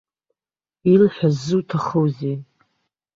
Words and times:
Илҳәаз 0.93 1.35
зуҭахузеи. 1.45 2.35